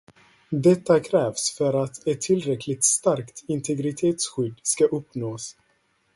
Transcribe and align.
Detta 0.51 0.99
krävs 0.99 1.55
för 1.57 1.73
att 1.83 2.07
ett 2.07 2.21
tillräckligt 2.21 2.83
starkt 2.83 3.43
integritetsskydd 3.47 4.59
ska 4.63 4.85
uppnås. 4.85 5.55